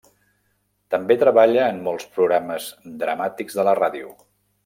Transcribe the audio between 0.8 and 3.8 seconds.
També treballa en molts programes dramàtics de la